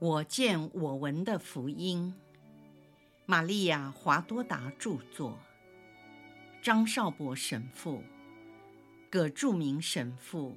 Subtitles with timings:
[0.00, 2.14] 我见我闻的福音，
[3.26, 5.38] 玛利亚·华多达著作，
[6.62, 8.02] 张绍博神父、
[9.10, 10.56] 葛著名神父、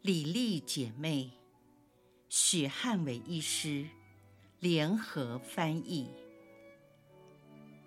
[0.00, 1.30] 李丽姐妹、
[2.28, 3.86] 许汉伟医师。
[4.58, 6.08] 联合翻译。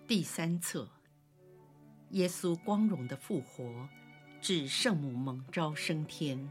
[0.06, 0.90] 第三册：
[2.12, 3.88] 耶稣光荣的复活
[4.42, 6.50] 至圣母蒙召升天。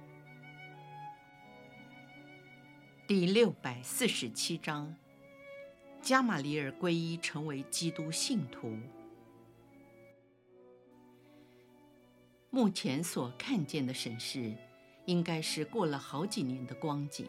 [3.07, 4.97] 第六百四十七章，
[6.01, 8.79] 加玛里尔皈依成为基督信徒。
[12.49, 14.57] 目前所看见的神视，
[15.05, 17.27] 应该是过了好几年的光景，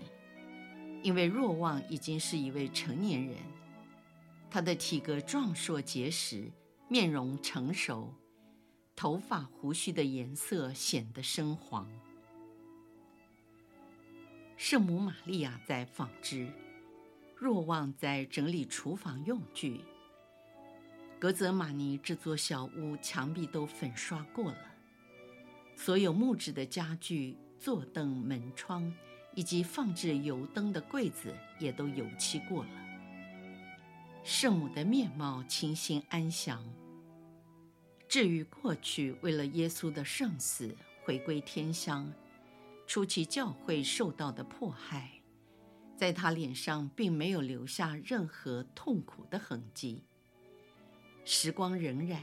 [1.03, 3.35] 因为若望已经是一位成年人，
[4.49, 6.49] 他的体格壮硕结实，
[6.87, 8.13] 面容成熟，
[8.95, 11.85] 头发胡须的颜色显得深黄。
[14.57, 16.47] 圣母玛利亚在纺织，
[17.35, 19.81] 若望在整理厨房用具。
[21.19, 24.57] 格泽玛尼这座小屋墙壁都粉刷过了，
[25.75, 28.91] 所有木质的家具、坐凳、门窗
[29.33, 32.69] 以及放置油灯的柜子也都油漆过了。
[34.23, 36.63] 圣母的面貌清新安详。
[38.07, 42.09] 至于过去为了耶稣的圣死回归天乡。
[42.87, 45.21] 初期教会受到的迫害，
[45.97, 50.03] 在他脸上并没有留下任何痛苦的痕迹。
[51.23, 52.19] 时光荏苒，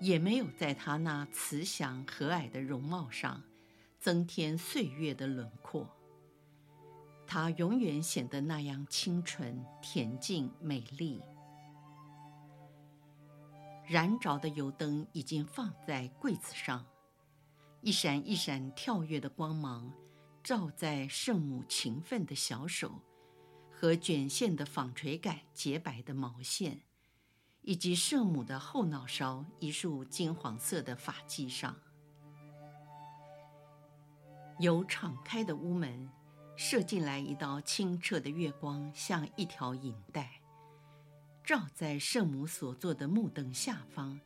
[0.00, 3.42] 也没有在他那慈祥和蔼的容貌上
[3.98, 5.88] 增添岁月的轮廓。
[7.26, 11.20] 他永远显得那样清纯、恬静、美丽。
[13.86, 16.86] 燃着的油灯已经放在柜子上。
[17.80, 19.92] 一闪一闪跳跃的光芒，
[20.42, 23.00] 照在圣母勤奋的小手
[23.70, 26.82] 和卷线的纺锤杆洁白的毛线，
[27.62, 31.76] 以及圣母的后脑勺一束金黄色的发髻上。
[34.58, 36.10] 由敞开的屋门
[36.56, 40.40] 射进来一道清澈的月光，像一条银带，
[41.44, 44.20] 照在圣母所坐的木凳下方，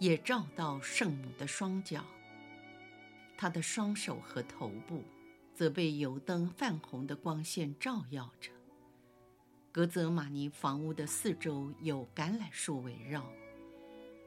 [0.00, 2.04] 也照到圣母的双脚。
[3.40, 5.02] 他的双手和头部，
[5.54, 8.50] 则被油灯泛红的光线照耀着。
[9.72, 13.24] 格泽玛尼房屋的四周有橄榄树围绕，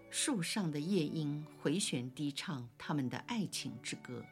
[0.09, 4.25] 树上的夜莺回旋低唱他们的爱情之歌。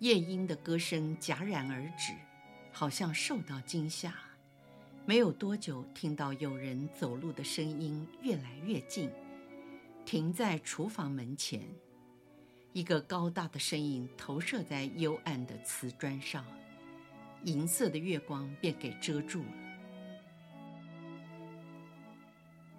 [0.00, 2.12] 夜莺的歌声戛然而止，
[2.72, 4.12] 好像受到惊吓。
[5.06, 9.08] 没有多久，听到有人走路的声音越来越近，
[10.04, 11.62] 停在厨房门前。
[12.78, 16.44] 一个高大的身影投射在幽暗的瓷砖上，
[17.42, 19.48] 银色的月光便给遮住了。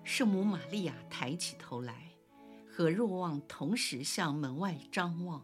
[0.05, 2.11] 圣母玛利亚抬起头来，
[2.71, 5.43] 和若望同时向门外张望。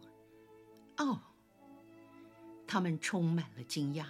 [0.96, 1.20] 哦！
[2.66, 4.06] 他们充满了惊讶，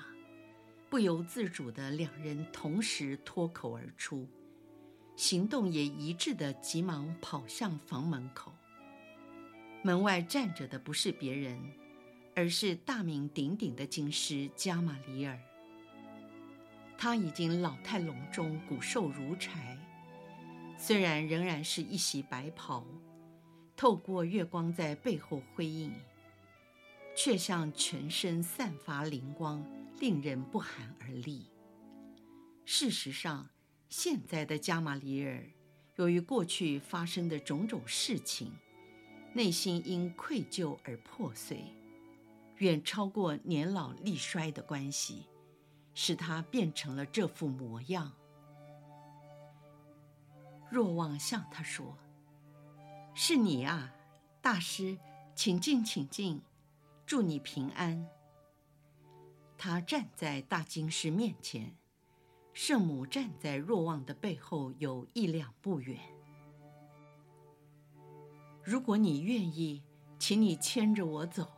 [0.88, 4.28] 不由自主的，两人同时脱口而出，
[5.16, 8.52] 行动也一致的，急忙跑向房门口。
[9.86, 11.56] 门外站着的不是别人，
[12.34, 15.38] 而是大名鼎鼎的经师加玛里尔。
[16.98, 19.78] 他已经老态龙钟、骨瘦如柴，
[20.76, 22.84] 虽然仍然是一袭白袍，
[23.76, 25.92] 透过月光在背后辉映，
[27.14, 29.64] 却像全身散发灵光，
[30.00, 31.46] 令人不寒而栗。
[32.64, 33.48] 事实上，
[33.88, 35.44] 现在的加玛里尔，
[35.94, 38.50] 由于过去发生的种种事情，
[39.36, 41.62] 内心因愧疚而破碎，
[42.56, 45.26] 远超过年老力衰的关系，
[45.92, 48.10] 使他变成了这副模样。
[50.70, 51.98] 若望向他说
[53.12, 53.92] ：“是你啊，
[54.40, 54.96] 大师，
[55.34, 56.40] 请进，请进，
[57.04, 58.08] 祝你平安。”
[59.58, 61.76] 他站在大经师面前，
[62.54, 66.15] 圣母站在若望的背后有一两步远。
[68.66, 69.80] 如果你愿意，
[70.18, 71.52] 请你牵着我走。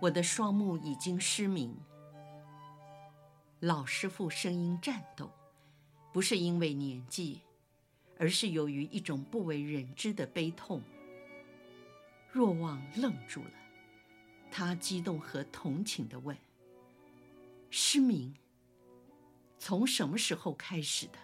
[0.00, 1.78] 我的双目已经失明。
[3.60, 5.30] 老师傅声音颤抖，
[6.12, 7.42] 不是因为年纪，
[8.18, 10.82] 而是由于一种不为人知的悲痛。
[12.32, 13.52] 若望愣住了，
[14.50, 16.36] 他激动和同情地问
[17.70, 18.34] ：“失明？
[19.56, 21.18] 从什么时候开始的？”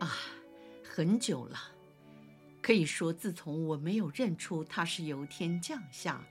[0.00, 0.16] 啊，
[0.82, 1.73] 很久了。
[2.64, 6.24] 可以说，自从我没有认出他是由天降下，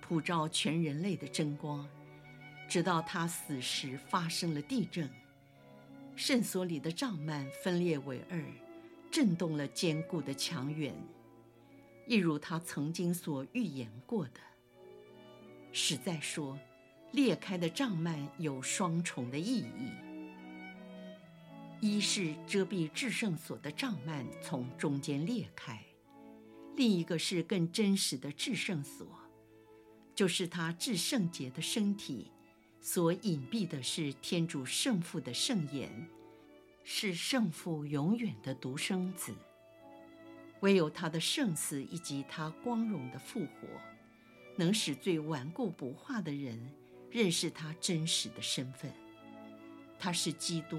[0.00, 1.86] 普照全人类的真光，
[2.66, 5.10] 直到他死时发生了地震，
[6.16, 8.42] 圣所里的帐幔分裂为二，
[9.10, 10.94] 震动了坚固的墙垣，
[12.06, 14.40] 一如他曾经所预言过的。
[15.70, 16.58] 实在说，
[17.12, 19.92] 裂开的帐幔有双重的意义：
[21.80, 25.76] 一是遮蔽至圣所的帐幔从中间裂开；
[26.76, 29.06] 另一个是更真实的至圣所，
[30.12, 32.32] 就是他至圣洁的身体
[32.80, 36.08] 所隐蔽的是天主圣父的圣言，
[36.82, 39.32] 是圣父永远的独生子。
[40.60, 43.68] 唯有他的圣死以及他光荣的复活，
[44.56, 46.74] 能使最顽固不化的人
[47.08, 48.92] 认识他真实的身份。
[50.00, 50.76] 他是基督，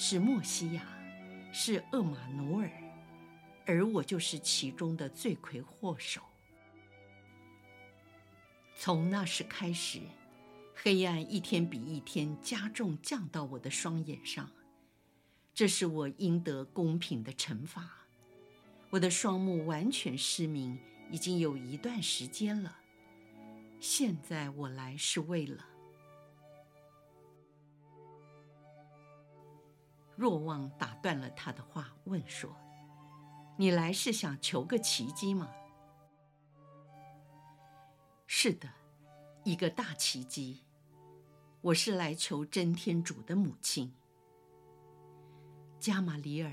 [0.00, 0.86] 是莫西亚，
[1.52, 2.70] 是厄玛努尔，
[3.66, 6.22] 而我就是其中的罪魁祸首。
[8.76, 9.98] 从那时开始，
[10.72, 14.48] 黑暗一天比一天加重，降到我的双眼上。
[15.52, 18.06] 这是我应得公平的惩罚。
[18.90, 20.78] 我的双目完全失明，
[21.10, 22.78] 已经有一段时间了。
[23.80, 25.66] 现在我来是为了。
[30.18, 32.50] 若望打断了他的话，问说
[33.56, 35.48] ：“你来是想求个奇迹吗
[38.26, 38.68] ？”“是的，
[39.44, 40.64] 一个大奇迹。
[41.60, 43.94] 我是来求真天主的母亲。”
[45.78, 46.52] 加玛里尔，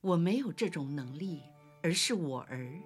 [0.00, 1.42] 我没有这种能力，
[1.82, 2.80] 而是我儿，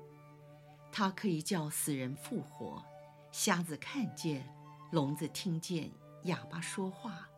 [0.91, 2.83] 他可以叫死人复活。
[3.31, 4.49] 瞎子看见，
[4.91, 7.29] 聋子听见，哑巴说话，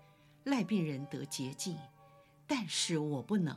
[0.45, 1.77] 癞病人得洁净，
[2.51, 3.57] 但是我不能。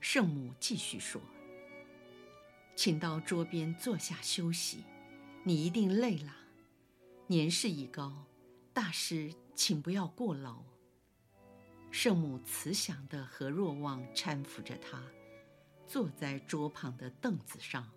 [0.00, 1.22] 圣母继续说
[2.74, 4.82] ：“请到桌边坐下休息，
[5.44, 6.34] 你一定累了。
[7.28, 8.26] 年事已高，
[8.72, 10.60] 大师，请不要过劳。”
[11.92, 15.00] 圣母慈祥的和若望搀扶着他，
[15.86, 17.88] 坐在桌旁的凳子上。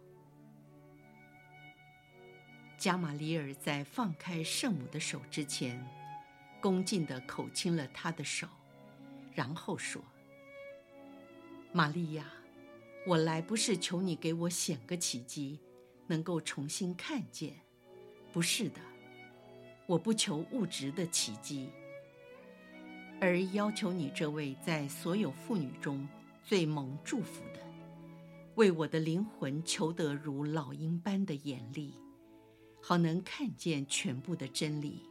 [2.78, 5.84] 加玛里尔在放开圣母的手之前，
[6.62, 8.48] 恭敬地口亲了他的手，
[9.34, 10.02] 然后说
[11.74, 12.26] ：“玛利亚，
[13.08, 15.60] 我来不是求你给我显个奇迹，
[16.06, 17.60] 能够重新看见，
[18.32, 18.80] 不是的，
[19.88, 21.70] 我不求物质的奇迹，
[23.20, 26.08] 而要求你这位在所有妇女中
[26.44, 27.60] 最蒙祝福的，
[28.56, 31.96] 为我的灵魂求得如老鹰般的眼力。”
[32.84, 35.06] 好能看见全部的真理。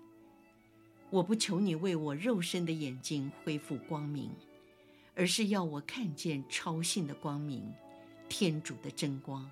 [1.10, 4.30] 我不求你为我肉身的眼睛恢复光明，
[5.16, 7.72] 而是要我看见超性的光明，
[8.28, 9.50] 天主的真光，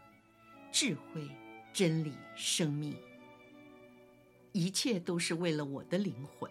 [0.70, 1.28] 智慧、
[1.72, 2.94] 真理、生命。
[4.52, 6.49] 一切都是为了我的灵魂，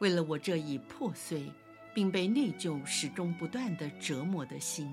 [0.00, 1.50] 为了我这一破碎
[1.94, 4.90] 并被内疚始终不断地折磨的心。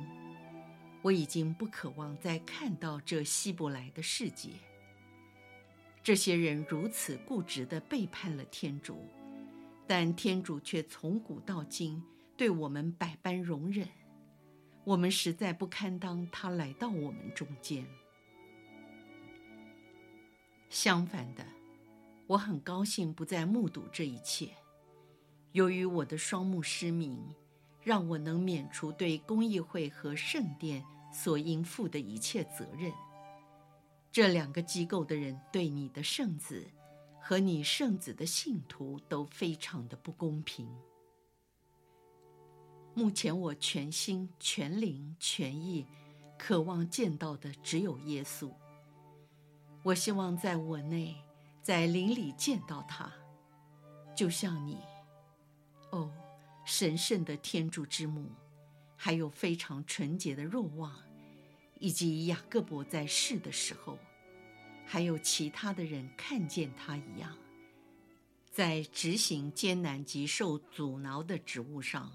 [1.01, 4.51] 我已经不渴望再看到这希伯来的世界。
[6.01, 9.05] 这些人如此固执地背叛了天主，
[9.85, 12.01] 但天主却从古到今
[12.37, 13.87] 对我们百般容忍，
[14.83, 17.85] 我们实在不堪当他来到我们中间。
[20.69, 21.45] 相反的，
[22.25, 24.49] 我很高兴不再目睹这一切。
[25.51, 27.23] 由于我的双目失明，
[27.83, 32.91] 让我能免除对公益会和圣殿所应负的一切责任。
[34.11, 36.65] 这两个机构的人对你的圣子
[37.25, 40.67] 和你圣子的信徒都非常的不公平。
[42.93, 45.87] 目前我全心全灵全意
[46.37, 48.51] 渴望见到的只有耶稣。
[49.83, 51.15] 我希望在我内，
[51.61, 53.09] 在灵里见到他，
[54.13, 54.77] 就像你，
[55.91, 56.11] 哦，
[56.65, 58.29] 神圣的天主之母，
[58.97, 60.93] 还有非常纯洁的若望。
[61.79, 63.97] 以及雅各伯在世的时候，
[64.85, 67.35] 还有其他的人看见他一样，
[68.51, 72.11] 在执行艰难及受阻挠的职务上，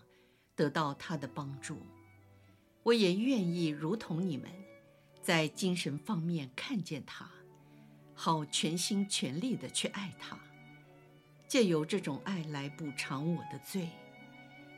[0.54, 1.82] 得到他的帮助。
[2.84, 4.50] 我也愿意如同你们，
[5.20, 7.30] 在精神方面看见他，
[8.14, 10.38] 好全心全力的去爱他，
[11.46, 13.88] 借由这种爱来补偿我的罪，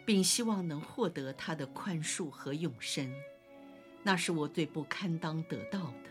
[0.05, 3.13] 并希望能获得他的宽恕和永生。
[4.03, 6.11] 那是我最不堪当得到的。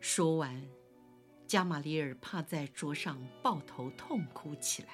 [0.00, 0.66] 说完，
[1.46, 4.88] 加玛里尔趴在桌上抱头痛哭起来。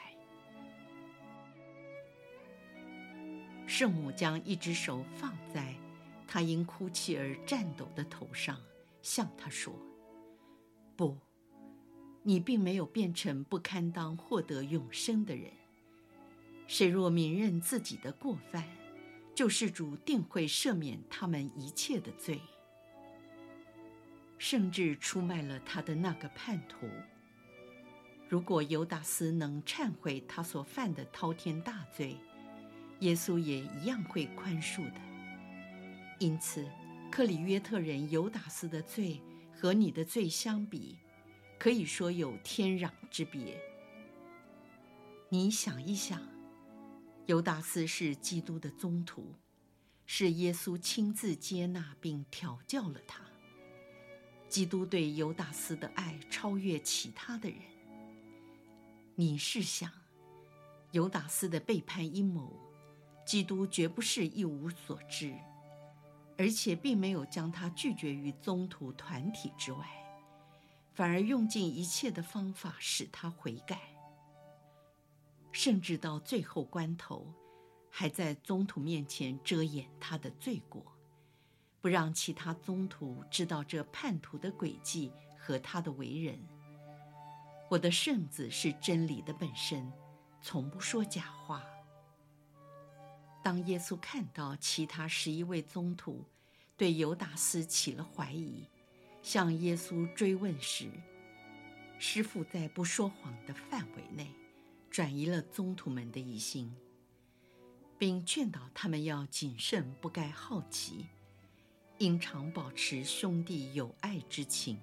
[3.67, 5.75] 圣母将一只手放在
[6.27, 8.61] 他因哭泣而颤抖的头上，
[9.01, 9.73] 向他说
[10.97, 11.17] ：“不，
[12.23, 15.53] 你并没有变成不堪当获得永生的人。
[16.67, 18.65] 谁若明认自己的过犯，
[19.35, 22.41] 救世主定会赦免他们一切的罪，
[24.39, 26.89] 甚至出卖了他的那个叛徒。
[28.29, 32.17] 如果犹达斯能忏悔他所犯的滔天大罪，
[33.01, 35.01] 耶稣也一样会宽恕的。
[36.19, 36.67] 因此，
[37.11, 39.21] 克里约特人犹达斯的罪
[39.53, 40.97] 和你的罪相比，
[41.59, 43.61] 可以说有天壤之别。
[45.29, 46.21] 你想一想，
[47.27, 49.35] 犹达斯是基督的宗徒，
[50.07, 53.26] 是耶稣亲自接纳并调教了他。
[54.57, 57.59] 基督对犹达斯的爱超越其他的人。
[59.15, 59.93] 你试想，
[60.93, 62.51] 犹达斯的背叛阴谋，
[63.27, 65.35] 基督绝不是一无所知，
[66.39, 69.87] 而且并没有将他拒绝于宗徒团体之外，
[70.95, 73.79] 反而用尽一切的方法使他悔改，
[75.53, 77.31] 甚至到最后关头，
[77.91, 80.96] 还在宗徒面前遮掩他的罪过，
[81.87, 86.37] 不让其他宗徒知道这叛徒的诡计和他的为人。
[87.71, 89.93] 我的圣子是真理的本身，
[90.43, 91.63] 从不说假话。
[93.41, 96.25] 当耶稣看到其他十一位宗徒
[96.77, 98.69] 对犹达斯起了怀疑，
[99.23, 100.91] 向耶稣追问时，
[102.01, 104.33] 师傅在不说谎的范围内，
[104.91, 106.75] 转移了宗徒们的疑心，
[107.97, 111.07] 并劝导他们要谨慎，不该好奇，
[111.99, 114.77] 应常保持兄弟友爱之情。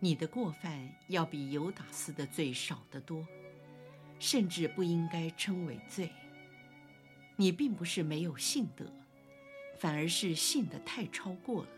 [0.00, 3.26] 你的过犯要比犹达斯的罪少得多，
[4.18, 6.10] 甚至不应该称为罪。
[7.36, 8.92] 你并不是没有信德，
[9.78, 11.70] 反而是信得太超过了。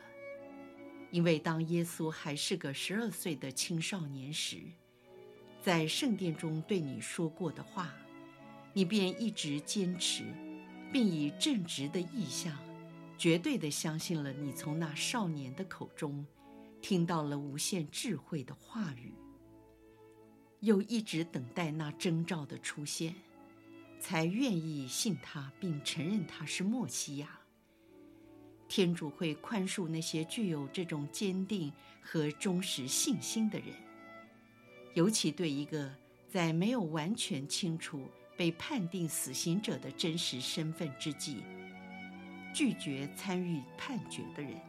[1.11, 4.63] 因为当耶稣还是个十二岁的青少年时，
[5.63, 7.93] 在圣殿中对你说过的话，
[8.73, 10.25] 你便一直坚持，
[10.93, 12.57] 并以正直的意向，
[13.19, 16.25] 绝对地相信了你从那少年的口中。
[16.81, 19.13] 听到了无限智慧的话语，
[20.61, 23.17] 又一直等待那征兆的出现，
[23.99, 27.41] 才愿意信他，并承认他是默西亚。
[28.69, 33.75] 天主会宽恕那些具有这种坚定和忠实信心的人，
[34.95, 35.93] 尤其对一个
[36.29, 38.07] 在没有完全清楚
[38.37, 41.43] 被判定死刑者的真实身份之际，
[42.53, 44.61] 拒绝参与判决的人。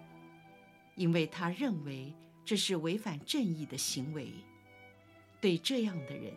[0.95, 4.33] 因为他认为这是违反正义的行为，
[5.39, 6.33] 对这样的人，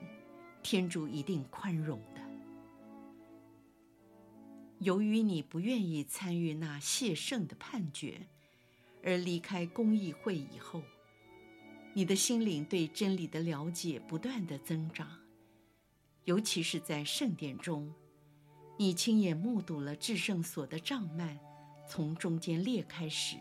[0.63, 2.23] 天主一定宽容的。
[4.79, 8.27] 由于你不愿意参与那谢圣的判决，
[9.03, 10.83] 而离开公益会以后，
[11.93, 15.09] 你的心灵对真理的了解不断的增长，
[16.25, 17.93] 尤其是在圣殿中，
[18.83, 21.39] 你亲眼目睹了至圣所的帐幔
[21.87, 23.37] 从中间裂开时。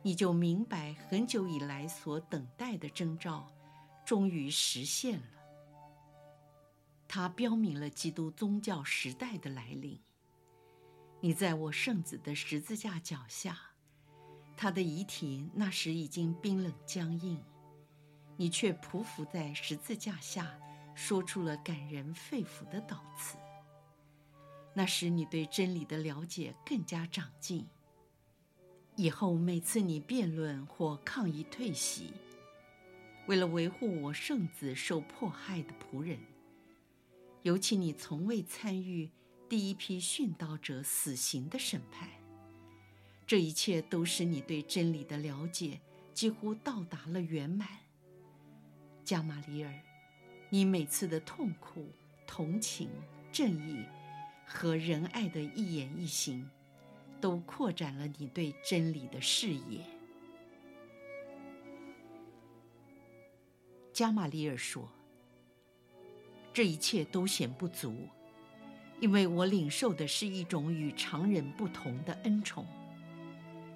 [0.00, 3.46] 你就明白，很久以来所等待的征兆，
[4.06, 5.26] 终于实现了。
[7.06, 10.00] 它标明了基督宗教时代的来临。
[11.20, 13.54] 你在我圣子的十字架脚下，
[14.56, 17.38] 他的遗体那时已经冰冷僵硬，
[18.38, 20.58] 你却匍匐在十字架下，
[20.94, 23.36] 说出了感人肺腑的祷词。
[24.78, 27.66] 那时你对真理的了解更加长进。
[28.94, 32.12] 以后每次你辩论或抗议退席，
[33.26, 36.20] 为了维护我圣子受迫害的仆人，
[37.42, 39.10] 尤其你从未参与
[39.48, 42.08] 第一批殉道者死刑的审判，
[43.26, 45.80] 这一切都使你对真理的了解
[46.14, 47.66] 几乎到达了圆满。
[49.04, 49.74] 加玛里尔，
[50.50, 51.88] 你每次的痛苦、
[52.28, 52.88] 同情、
[53.32, 53.84] 正义
[54.48, 56.48] 和仁爱的一言一行。
[57.20, 59.84] 都扩展了你对真理的视野。
[63.92, 64.88] 加玛里尔说
[66.54, 68.06] ：“这一切都显不足，
[69.00, 72.64] 因为我领受的是一种与常人不同的恩宠。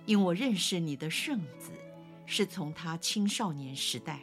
[0.07, 1.73] 因我认识你的圣子，
[2.27, 4.21] 是从他青少年时代，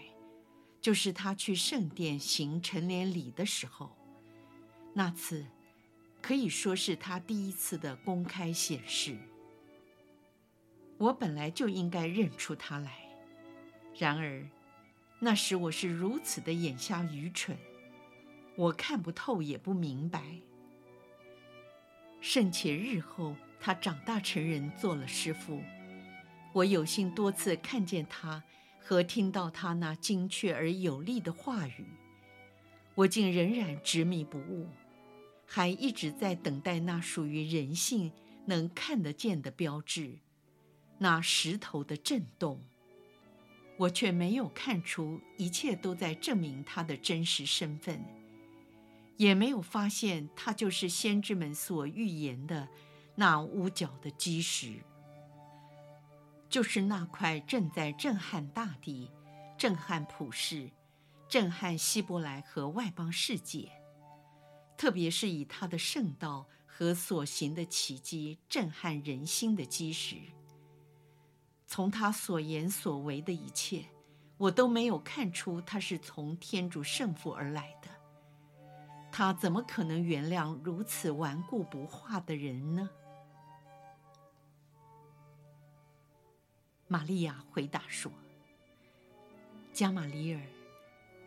[0.79, 3.93] 就是他去圣殿行成年礼的时候，
[4.93, 5.45] 那次。”
[6.21, 9.17] 可以说是他第一次的公开显示。
[10.97, 13.07] 我本来就应该认出他来，
[13.97, 14.45] 然而，
[15.19, 17.57] 那时我是如此的眼瞎愚蠢，
[18.57, 20.21] 我看不透也不明白。
[22.19, 25.63] 甚且日后他长大成人做了师父，
[26.51, 28.43] 我有幸多次看见他
[28.77, 31.85] 和听到他那精确而有力的话语，
[32.95, 34.67] 我竟仍然执迷不悟，
[35.51, 38.11] 还一直在等待那属于人性
[38.45, 40.19] 能看得见的标志，
[40.99, 42.63] 那石头的震动。
[43.75, 48.05] 我却没有看出一切都在证明他的真实身份，
[49.17, 52.67] 也没有发现他就是先知们所预言的
[53.15, 54.75] 那屋角的基石。
[56.47, 59.09] 就是那块正在震撼大地、
[59.57, 60.69] 震撼普世、
[61.27, 63.71] 震撼希伯来和外邦世界，
[64.79, 70.15] 特别是以他的圣道和所行的奇迹震撼人心的基石。
[71.67, 73.83] 从他所言所为的一切，
[74.37, 77.89] 我都没有看出他是从天主圣父而来的。
[79.11, 82.89] 他怎么可能原谅如此顽固不化的人呢？
[86.87, 88.09] 玛利亚回答说
[89.73, 90.41] ：“加玛里尔，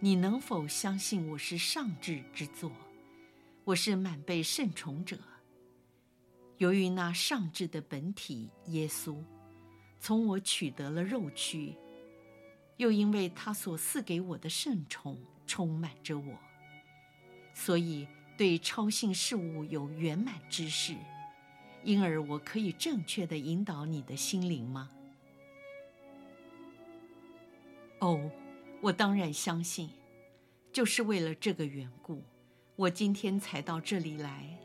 [0.01, 2.73] 你能否相信我是上智之作？
[3.65, 5.17] 我是满被圣宠者。
[6.59, 9.17] 由于那上智的本体耶稣，
[10.01, 11.77] 从我取得了肉躯，
[12.77, 15.17] 又因为他所赐给我的圣宠
[15.47, 16.37] 充满着我，
[17.55, 20.97] 所以对超性事物有圆满知识。
[21.85, 24.91] 因而我可以正确地引导你的心灵吗？”
[28.01, 28.29] 哦，
[28.81, 29.91] 我当然相信，
[30.73, 32.23] 就是为了这个缘故，
[32.83, 34.59] 我今天才到这里来，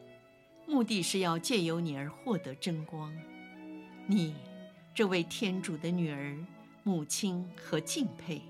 [0.65, 3.15] 目的是要借由你而获得真光。
[4.07, 4.33] 你，
[4.91, 6.35] 这位天主的女儿、
[6.81, 8.41] 母亲和敬佩，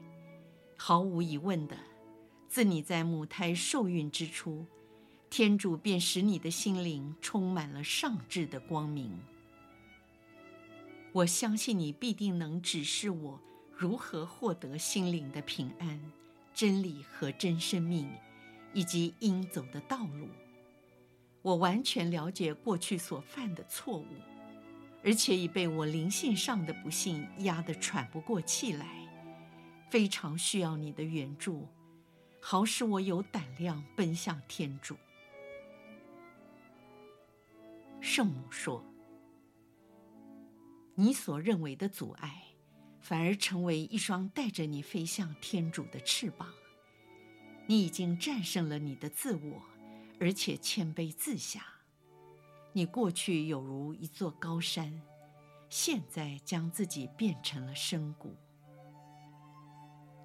[0.78, 1.76] 毫无疑问的，
[2.48, 4.66] 自你在母胎受孕之初，
[5.30, 9.20] 天主便使你的心灵充满了上智的光明。
[11.12, 13.38] 我相信你必定能指示我。
[13.76, 16.00] 如何获得心灵的平安、
[16.54, 18.10] 真理和真生命，
[18.74, 20.28] 以及应走的道路？
[21.42, 24.06] 我完全了解过去所犯的错误，
[25.04, 28.86] 而且已被我灵性上的不幸压得喘不过气来，
[29.90, 31.68] 非常需要你的援助，
[32.42, 34.98] 好使我有胆量奔向天主。
[38.02, 38.84] 圣母说
[40.96, 42.44] ：“你所认为的阻碍。”
[43.00, 46.54] 反而成为一双带着你飞向天主的翅膀。
[47.68, 49.62] 你已经战胜了你的自我，
[50.20, 51.66] 而且谦卑自下。
[52.74, 55.02] 你过去有如一座高山，
[55.70, 58.36] 现在将自己变成了深谷。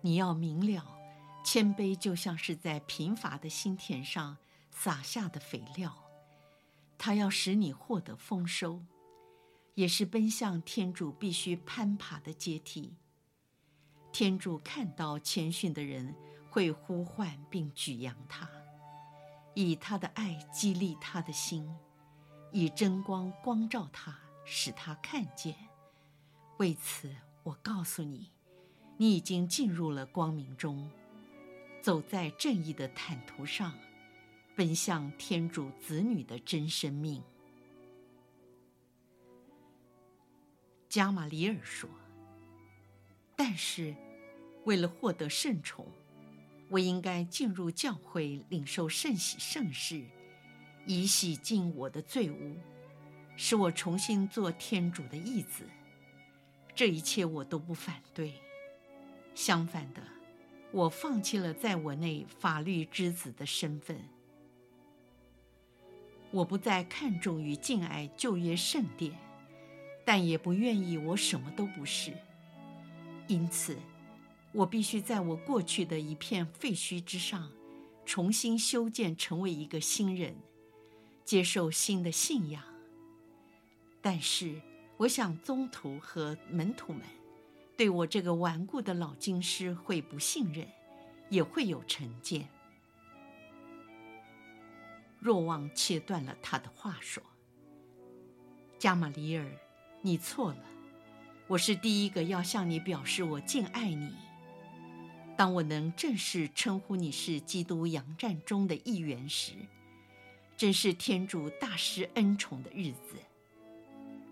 [0.01, 0.97] 你要明了，
[1.45, 4.37] 谦卑就像是在贫乏的心田上
[4.71, 5.93] 撒下的肥料，
[6.97, 8.83] 它要使你获得丰收。
[9.75, 12.95] 也是奔向天主必须攀爬的阶梯。
[14.13, 16.15] 天主看到谦逊的人，
[16.53, 18.47] 会呼唤并举扬他，
[19.55, 21.67] 以他的爱激励他的心，
[22.51, 25.57] 以真光光照他，使他看见。
[26.59, 27.11] 为此，
[27.43, 28.31] 我告诉你，
[28.99, 30.91] 你已经进入了光明中，
[31.81, 33.73] 走在正义的坦途上，
[34.55, 37.23] 奔向天主子女的真生命。
[40.87, 41.89] 加玛里尔说
[43.35, 43.97] ：“但是，
[44.67, 45.87] 为了获得圣宠，
[46.73, 50.03] 我应该进入教会领受圣洗圣事，
[50.87, 52.57] 以洗净我的罪污，
[53.37, 55.65] 使我重新做天主的义子。
[56.75, 58.33] 这一切我都不反对。
[59.35, 60.03] 相反的，
[60.71, 64.01] 我放弃了在我内法律之子的身份。
[66.31, 69.13] 我不再看重与敬爱旧约圣殿。”
[70.05, 72.13] 但也不愿意我什么都不是，
[73.29, 73.79] 因此，
[74.53, 77.51] 我必须在我过去的一片废墟之上，
[78.05, 80.37] 重新修建，成为一个新人，
[81.25, 82.63] 接受新的信仰。
[84.01, 84.61] 但是，
[84.99, 87.03] 我想宗徒和门徒们
[87.77, 90.69] 对我这个顽固的老经师会不信任，
[91.31, 92.49] 也会有成见。
[95.19, 97.23] 若望切断了他的话说
[98.79, 99.51] ：“加玛里尔。”
[100.05, 100.65] 你错了，
[101.47, 104.13] 我是第一个要向你表示我敬爱你。
[105.43, 109.55] 当我能正式称呼你是基督羊战中的一员时，
[110.57, 113.17] 真是天主大施恩宠的日子。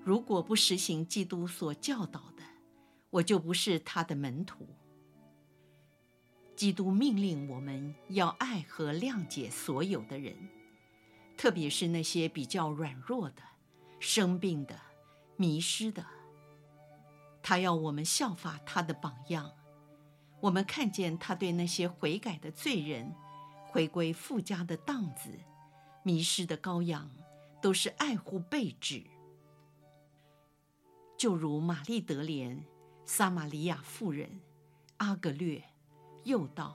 [0.04, 2.44] 如果不实行基督所教导的，
[3.10, 4.68] 我就不是他的门徒。
[6.54, 10.36] 基督命令我们要爱和谅解所有的人，
[11.36, 13.42] 特别是那些比较软弱的、
[13.98, 14.78] 生病的。
[15.36, 16.06] 迷失的，
[17.42, 19.50] 他要我们效法他的榜样，
[20.40, 23.14] 我们看见他对那些悔改的罪人、
[23.66, 25.30] 回归富家的荡子、
[26.02, 27.10] 迷失的羔羊，
[27.60, 29.04] 都是爱护备至。
[31.18, 32.64] 就如玛丽德莲、
[33.04, 34.40] 撒玛利亚妇人、
[34.96, 35.62] 阿格略、
[36.24, 36.74] 右道，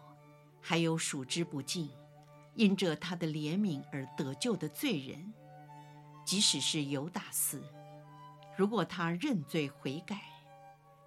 [0.61, 1.89] 还有数之不尽，
[2.53, 5.33] 因着他的怜悯而得救的罪人，
[6.23, 7.63] 即使是犹达斯，
[8.55, 10.21] 如果他认罪悔改，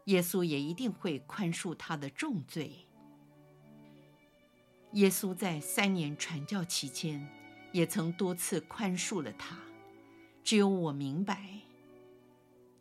[0.09, 2.87] 耶稣也一定会宽恕他的重罪。
[4.93, 7.29] 耶稣在三年传教期间，
[7.73, 9.59] 也曾多次宽恕了他。
[10.43, 11.61] 只有我明白，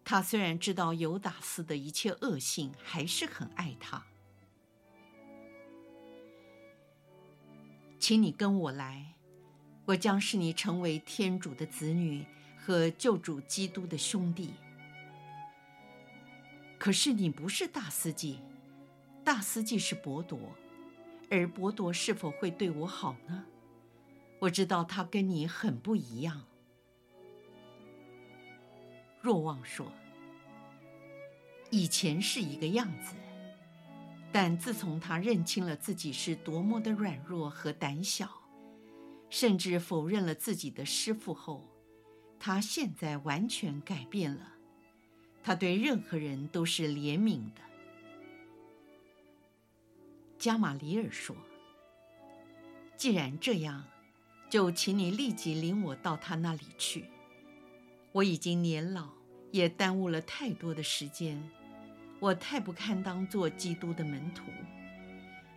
[0.06, 4.06] 他虽然知道犹达斯的一切恶行，还是很爱他。
[8.00, 9.16] 请你跟我来，
[9.84, 14.54] 我将使你成为天主的子女和救主基督的兄弟。
[16.88, 18.40] 可是你不是大司祭，
[19.22, 20.40] 大司祭是博多，
[21.30, 23.44] 而博多是否会对我好呢？
[24.40, 26.46] 我知道他跟你很不一样。
[29.20, 29.92] 若望说
[31.72, 33.16] ：“以前是一个样子，
[34.32, 38.30] 但自从他认清了自己是多么的软弱和胆小，
[39.30, 41.68] 甚至否认了自己的师父后，
[42.40, 44.54] 他现在完全改变了。
[45.48, 47.62] 他对任何人都是怜悯的。”
[50.38, 51.34] 加玛里尔说
[52.98, 53.86] ：“既然这样，
[54.50, 57.06] 就请你立即领我到他那里去。
[58.12, 59.08] 我已经年老。”
[59.50, 61.42] 也耽误了太多的时间，
[62.20, 64.52] 我太不堪当做基督的门徒。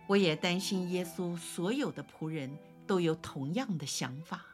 [0.07, 4.45] 我也担心耶稣所有的仆人都有同样的想法。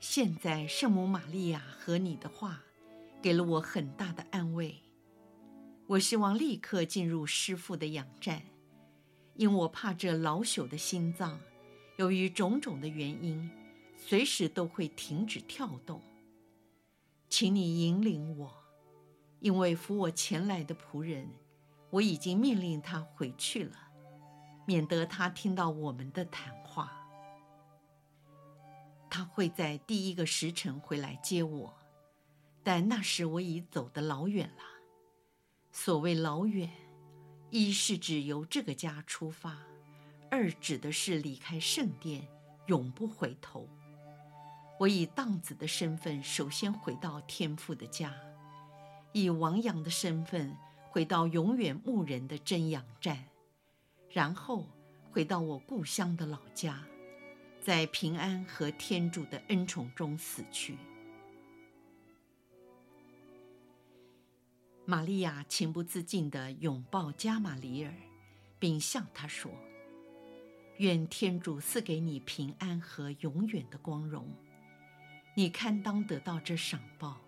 [0.00, 2.62] 现在圣母玛利亚和你的话，
[3.22, 4.82] 给了我很大的安慰。
[5.86, 8.42] 我希望立刻进入师父的养站，
[9.34, 11.40] 因我怕这老朽的心脏，
[11.96, 13.50] 由于种种的原因，
[13.96, 16.00] 随时都会停止跳动。
[17.28, 18.54] 请你引领我，
[19.40, 21.28] 因为扶我前来的仆人，
[21.90, 23.76] 我已经命令他回去了，
[24.66, 26.96] 免得他听到我们的谈话。
[29.08, 31.79] 他会在第一个时辰回来接我，
[32.62, 34.62] 但那时我已走得老远了。
[35.72, 36.70] 所谓老远，
[37.50, 39.58] 一是指由这个家出发，
[40.30, 42.28] 二指的是离开圣殿，
[42.66, 43.68] 永不回头。
[44.78, 48.10] 我以荡子的身份，首先回到天父的家；
[49.12, 50.56] 以亡羊的身份，
[50.90, 53.16] 回到永远牧人的真养站；
[54.10, 54.66] 然后
[55.10, 56.82] 回到我故乡的老家，
[57.60, 60.76] 在平安和天主的恩宠中死去。
[64.84, 67.94] 玛利亚情不自禁地拥抱加玛里尔，
[68.58, 69.50] 并向他说
[70.78, 74.26] ：“愿天主赐给你平安和永远的光荣。”
[75.36, 77.20] 你堪当得到这赏报，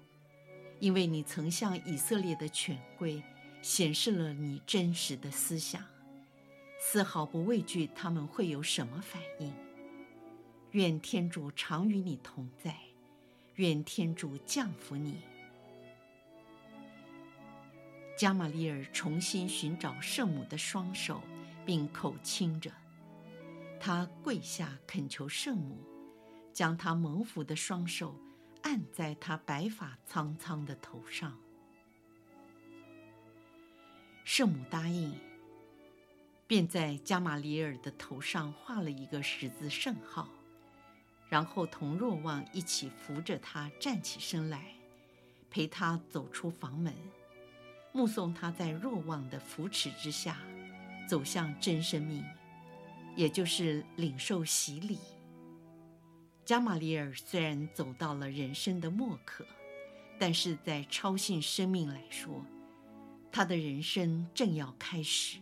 [0.81, 3.23] 因为你曾向以色列的权贵
[3.63, 5.85] 显示了你真实的思想，
[6.81, 9.55] 丝毫不畏惧他们会有什么反应。
[10.73, 12.77] 愿天主常与你同在，
[13.55, 15.19] 愿天主降福你。
[18.23, 21.21] 加玛利尔重新寻找圣母的双手，
[21.67, 22.71] 并口亲着，
[23.81, 25.77] 他跪下恳求圣母。
[26.53, 28.15] 将他蒙福的双手
[28.63, 31.37] 按在他白发苍苍的头上，
[34.23, 35.13] 圣母答应，
[36.47, 40.29] 便在加玛里尔的头上画了一个十字圣号，
[41.29, 44.77] 然后同若望一起扶着他站起身来，
[45.51, 46.95] 陪他走出房门，
[47.93, 50.39] 目送他在若望的扶持之下
[51.07, 52.25] 走向真生命，
[53.15, 54.99] 也就是领受洗礼。
[56.45, 59.47] 加玛利尔虽然走到了人生的末刻，
[60.19, 62.45] 但是在超性生命来说，
[63.31, 65.39] 他的人生正要开始。